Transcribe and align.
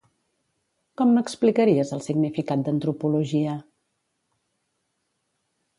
Com 1.01 1.11
m'explicaries 1.17 1.93
el 1.97 2.01
significat 2.07 2.65
d'antropologia? 2.69 3.55